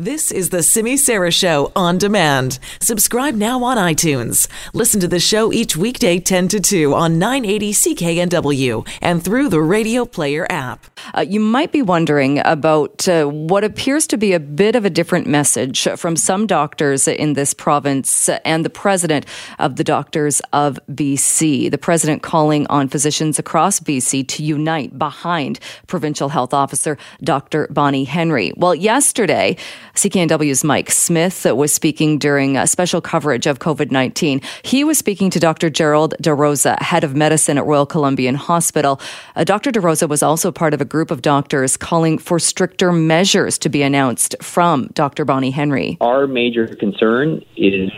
[0.00, 2.60] This is the Simi Sara Show on demand.
[2.80, 4.46] Subscribe now on iTunes.
[4.72, 9.60] Listen to the show each weekday 10 to 2 on 980 CKNW and through the
[9.60, 10.86] Radio Player app.
[11.14, 14.90] Uh, you might be wondering about uh, what appears to be a bit of a
[14.90, 19.26] different message from some doctors in this province and the president
[19.58, 21.72] of the Doctors of BC.
[21.72, 25.58] The president calling on physicians across BC to unite behind
[25.88, 27.66] provincial health officer Dr.
[27.68, 28.52] Bonnie Henry.
[28.56, 29.56] Well, yesterday,
[29.98, 34.40] CKNW's Mike Smith was speaking during a special coverage of COVID 19.
[34.62, 35.70] He was speaking to Dr.
[35.70, 39.00] Gerald Da Roza, head of medicine at Royal Columbian Hospital.
[39.34, 39.72] Uh, Dr.
[39.72, 43.68] Da Roza was also part of a group of doctors calling for stricter measures to
[43.68, 45.24] be announced from Dr.
[45.24, 45.96] Bonnie Henry.
[46.00, 47.90] Our major concern is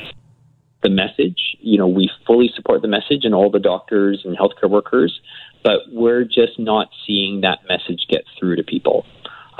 [0.82, 1.58] the message.
[1.60, 5.20] You know, we fully support the message and all the doctors and healthcare workers,
[5.62, 9.04] but we're just not seeing that message get through to people.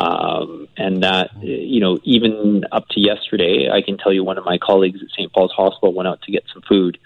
[0.00, 4.46] Um, and that, you know, even up to yesterday, I can tell you one of
[4.46, 5.30] my colleagues at St.
[5.30, 6.96] Paul's Hospital went out to get some food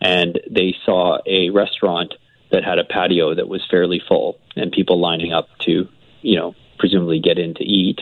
[0.00, 2.14] and they saw a restaurant
[2.52, 5.88] that had a patio that was fairly full and people lining up to,
[6.22, 8.00] you know, presumably get in to eat.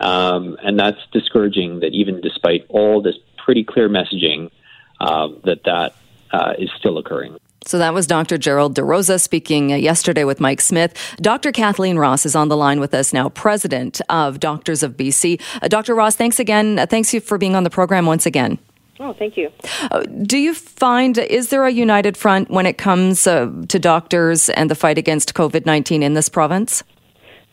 [0.00, 4.50] Um, and that's discouraging that even despite all this pretty clear messaging,
[4.98, 5.94] um, that that
[6.32, 7.36] uh, is still occurring.
[7.66, 8.36] So that was Dr.
[8.36, 10.94] Gerald Da Roza speaking uh, yesterday with Mike Smith.
[11.20, 11.50] Dr.
[11.50, 15.40] Kathleen Ross is on the line with us now, president of Doctors of BC.
[15.62, 15.94] Uh, Dr.
[15.94, 16.78] Ross, thanks again.
[16.78, 18.58] Uh, thanks you for being on the program once again.
[19.00, 19.50] Oh, thank you.
[19.90, 24.50] Uh, do you find, is there a united front when it comes uh, to doctors
[24.50, 26.84] and the fight against COVID 19 in this province?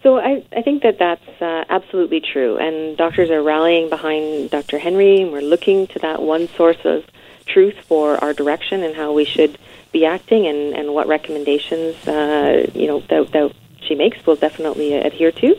[0.04, 2.58] So I, I think that that's uh, absolutely true.
[2.58, 4.78] And doctors are rallying behind Dr.
[4.78, 7.06] Henry, and we're looking to that one source of
[7.46, 9.58] truth for our direction and how we should
[9.92, 14.94] be acting and, and what recommendations uh, you know that, that she makes will definitely
[14.94, 15.56] adhere to.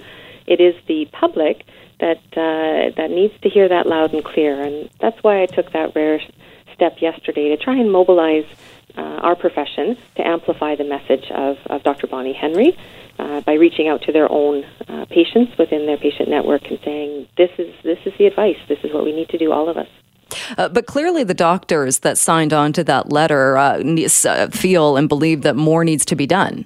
[0.47, 1.65] It is the public
[2.01, 5.73] that uh, that needs to hear that loud and clear, and that's why I took
[5.73, 6.21] that rare
[6.75, 8.47] step yesterday to try and mobilize
[8.97, 12.07] uh, our profession to amplify the message of, of Dr.
[12.07, 12.77] Bonnie Henry.
[13.19, 17.29] Uh, by reaching out to their own uh, patients within their patient network and saying,
[17.37, 18.57] "This is this is the advice.
[18.69, 19.87] This is what we need to do, all of us."
[20.59, 23.83] Uh, but clearly, the doctors that signed on to that letter uh,
[24.25, 26.65] uh, feel and believe that more needs to be done.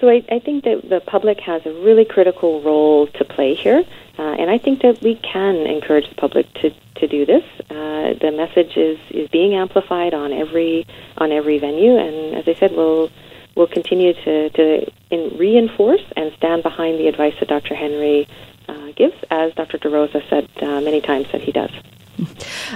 [0.00, 3.82] So I, I, think that the public has a really critical role to play here,
[4.16, 7.42] uh, and I think that we can encourage the public to, to do this.
[7.68, 10.86] Uh, the message is, is being amplified on every
[11.16, 13.10] on every venue, and as I said, we'll
[13.56, 17.74] we'll continue to to in, reinforce and stand behind the advice that Dr.
[17.74, 18.28] Henry
[18.68, 19.78] uh, gives, as Dr.
[19.78, 20.48] Da Roza said
[20.84, 21.72] many times that he does.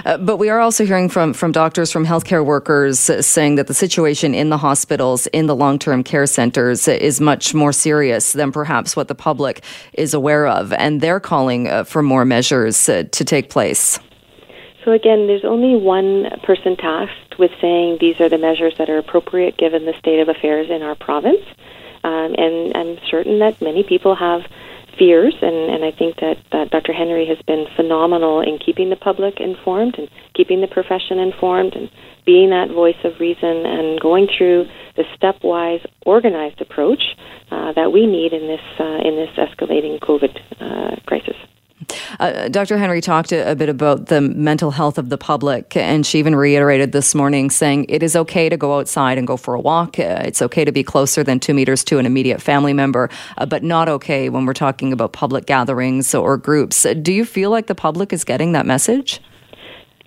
[0.05, 3.67] Uh, but we are also hearing from, from doctors, from healthcare workers uh, saying that
[3.67, 8.33] the situation in the hospitals, in the long term care centers, is much more serious
[8.33, 10.73] than perhaps what the public is aware of.
[10.73, 13.99] And they're calling uh, for more measures uh, to take place.
[14.83, 18.97] So, again, there's only one person tasked with saying these are the measures that are
[18.97, 21.41] appropriate given the state of affairs in our province.
[22.03, 24.41] Um, and I'm certain that many people have
[24.97, 26.93] fears, and, and I think that, that Dr.
[26.93, 31.89] Henry has been phenomenal in keeping the public informed and keeping the profession informed and
[32.25, 34.65] being that voice of reason and going through
[34.95, 37.01] the stepwise organized approach
[37.51, 41.35] uh, that we need in this uh, in this escalating COVID uh, crisis.
[42.19, 42.77] Uh, Dr.
[42.77, 46.35] Henry talked a, a, bit about the mental health of the public, and she even
[46.35, 49.99] reiterated this morning saying it is okay to go outside and go for a walk.
[49.99, 53.45] Uh, it's okay to be closer than two meters to an immediate family member, uh,
[53.45, 56.85] but not okay when we're talking about public gatherings or groups.
[56.85, 59.19] Uh, do you feel like the public is getting that message?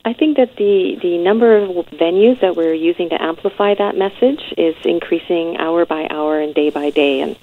[0.05, 4.41] I think that the, the number of venues that we're using to amplify that message
[4.57, 7.21] is increasing hour by hour and day by day.
[7.21, 7.37] And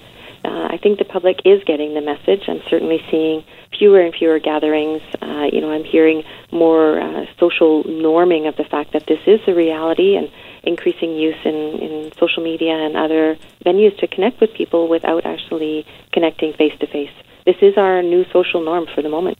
[0.45, 2.43] uh, I think the public is getting the message.
[2.47, 3.43] I'm certainly seeing
[3.77, 5.01] fewer and fewer gatherings.
[5.21, 9.39] Uh, you know, I'm hearing more uh, social norming of the fact that this is
[9.47, 10.29] a reality and
[10.63, 15.85] increasing use in, in social media and other venues to connect with people without actually
[16.11, 17.11] connecting face to face.
[17.45, 19.37] This is our new social norm for the moment.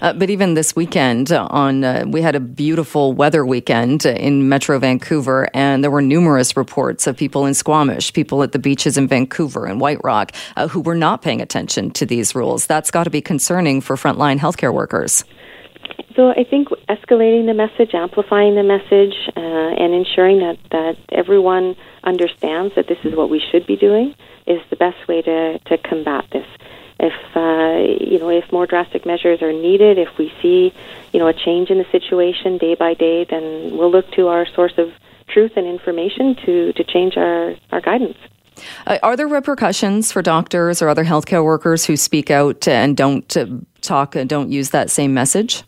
[0.00, 4.78] Uh, but even this weekend, on uh, we had a beautiful weather weekend in Metro
[4.78, 9.08] Vancouver, and there were numerous reports of people in Squamish, people at the beaches in
[9.08, 12.66] Vancouver and White Rock, uh, who were not paying attention to these rules.
[12.66, 15.24] That's got to be concerning for frontline healthcare workers.
[16.16, 21.76] So I think escalating the message, amplifying the message, uh, and ensuring that, that everyone
[22.04, 24.14] understands that this is what we should be doing
[24.46, 26.46] is the best way to, to combat this
[26.98, 30.72] if uh, you know if more drastic measures are needed, if we see
[31.12, 34.46] you know a change in the situation day by day, then we'll look to our
[34.46, 34.92] source of
[35.28, 38.16] truth and information to to change our our guidance.
[38.86, 43.36] Uh, are there repercussions for doctors or other healthcare workers who speak out and don't
[43.36, 43.46] uh,
[43.82, 45.62] talk and don't use that same message?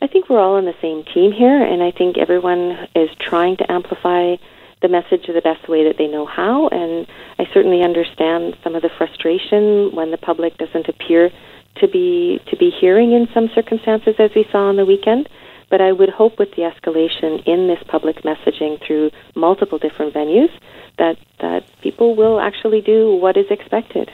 [0.00, 3.56] I think we're all on the same team here, and I think everyone is trying
[3.58, 4.36] to amplify
[4.82, 6.68] the message the best way that they know how.
[6.68, 7.06] And
[7.38, 11.30] I certainly understand some of the frustration when the public doesn't appear
[11.76, 15.28] to be to be hearing in some circumstances, as we saw on the weekend.
[15.70, 20.50] But I would hope with the escalation in this public messaging through multiple different venues
[20.98, 24.10] that that people will actually do what is expected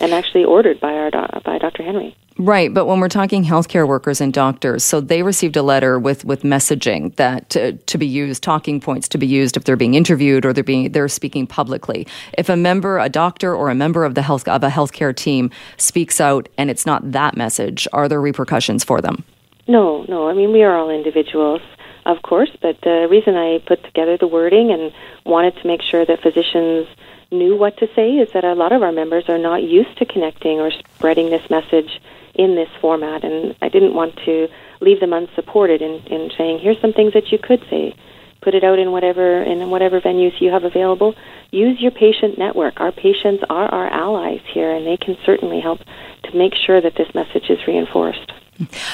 [0.00, 1.10] and actually ordered by our
[1.44, 1.82] by Dr.
[1.82, 2.16] Henry.
[2.40, 6.24] Right, but when we're talking healthcare workers and doctors, so they received a letter with
[6.24, 9.94] with messaging that uh, to be used, talking points to be used if they're being
[9.94, 12.06] interviewed or they're being they're speaking publicly.
[12.38, 15.50] If a member, a doctor, or a member of the health of a healthcare team
[15.78, 19.24] speaks out and it's not that message, are there repercussions for them?
[19.66, 20.28] No, no.
[20.28, 21.60] I mean, we are all individuals,
[22.06, 24.92] of course, but the reason I put together the wording and
[25.26, 26.86] wanted to make sure that physicians
[27.32, 30.06] knew what to say is that a lot of our members are not used to
[30.06, 32.00] connecting or spreading this message
[32.38, 34.48] in this format, and I didn't want to
[34.80, 37.94] leave them unsupported in, in saying, here's some things that you could say.
[38.40, 41.16] Put it out in whatever in whatever venues you have available.
[41.50, 42.80] Use your patient network.
[42.80, 46.94] Our patients are our allies here, and they can certainly help to make sure that
[46.96, 48.32] this message is reinforced.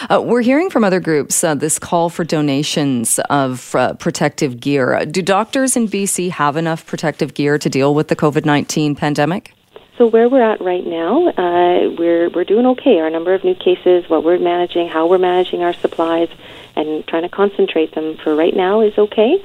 [0.08, 5.04] Uh, we're hearing from other groups uh, this call for donations of uh, protective gear.
[5.06, 9.52] Do doctors in BC have enough protective gear to deal with the COVID 19 pandemic?
[9.96, 12.98] So where we're at right now, uh, we're we're doing okay.
[12.98, 16.28] Our number of new cases, what we're managing, how we're managing our supplies,
[16.74, 19.36] and trying to concentrate them for right now is okay.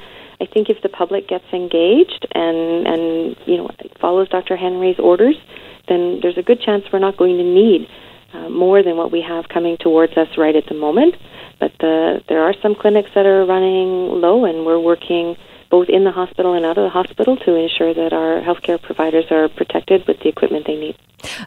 [0.41, 3.69] I think if the public gets engaged and and you know
[3.99, 4.55] follows Dr.
[4.55, 5.35] Henry's orders,
[5.87, 7.87] then there's a good chance we're not going to need
[8.33, 11.15] uh, more than what we have coming towards us right at the moment.
[11.59, 15.35] But the, there are some clinics that are running low, and we're working
[15.69, 19.25] both in the hospital and out of the hospital to ensure that our healthcare providers
[19.31, 20.97] are protected with the equipment they need.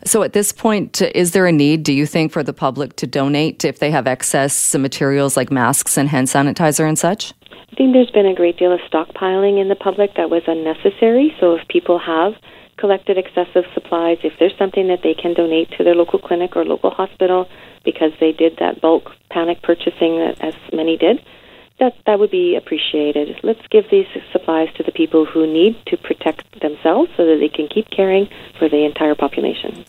[0.05, 3.07] So, at this point, is there a need, do you think, for the public to
[3.07, 7.33] donate if they have excess materials like masks and hand sanitizer and such?
[7.51, 11.35] I think there's been a great deal of stockpiling in the public that was unnecessary.
[11.41, 12.35] So, if people have
[12.77, 16.65] collected excessive supplies, if there's something that they can donate to their local clinic or
[16.65, 17.49] local hospital
[17.85, 21.25] because they did that bulk panic purchasing that as many did,
[21.83, 23.41] that that would be appreciated.
[23.43, 27.49] Let's give these supplies to the people who need to protect themselves so that they
[27.49, 29.85] can keep caring for the entire population.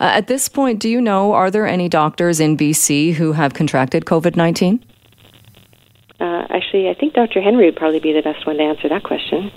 [0.00, 3.52] Uh, at this point, do you know are there any doctors in BC who have
[3.52, 4.82] contracted COVID nineteen?
[6.18, 7.42] Uh, actually, I think Dr.
[7.42, 9.50] Henry would probably be the best one to answer that question.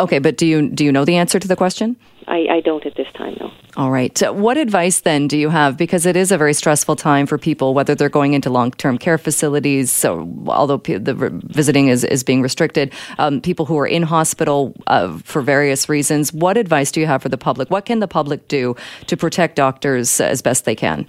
[0.00, 1.96] Okay, but do you do you know the answer to the question?
[2.26, 3.50] I, I don't at this time, no.
[3.76, 4.22] All right.
[4.22, 5.76] Uh, what advice then do you have?
[5.76, 8.96] Because it is a very stressful time for people, whether they're going into long term
[8.98, 14.02] care facilities, so although the visiting is, is being restricted, um, people who are in
[14.02, 16.32] hospital uh, for various reasons.
[16.32, 17.70] What advice do you have for the public?
[17.70, 18.74] What can the public do
[19.06, 21.08] to protect doctors as best they can?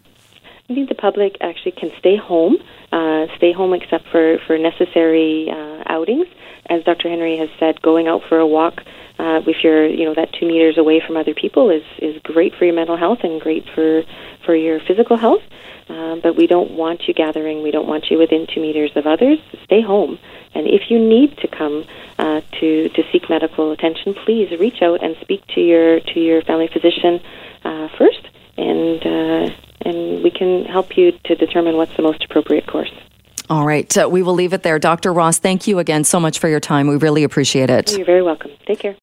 [0.70, 2.58] I think the public actually can stay home,
[2.92, 6.28] uh, stay home except for, for necessary uh, outings.
[6.72, 7.10] As Dr.
[7.10, 8.82] Henry has said, going out for a walk
[9.22, 12.56] uh, if you're you know that two meters away from other people is is great
[12.56, 14.02] for your mental health and great for
[14.46, 15.44] for your physical health.
[15.90, 17.62] Um, but we don't want you gathering.
[17.62, 19.40] We don't want you within two meters of others.
[19.66, 20.18] Stay home.
[20.56, 21.86] And if you need to come
[22.18, 26.42] uh, to to seek medical attention, please reach out and speak to your to your
[26.42, 27.22] family physician
[27.64, 28.28] uh, first,
[28.58, 32.92] and uh, and we can help you to determine what's the most appropriate course.
[33.52, 33.98] All right.
[33.98, 34.80] Uh, we will leave it there.
[34.80, 35.12] Dr.
[35.12, 36.88] Ross, thank you again so much for your time.
[36.88, 37.92] We really appreciate it.
[37.92, 38.52] You're very welcome.
[38.66, 38.96] Take care.